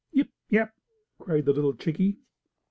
[0.11, 0.73] Yip yap!"
[1.19, 2.17] cried the little chickie.